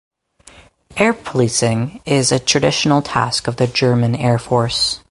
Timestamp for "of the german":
3.47-4.15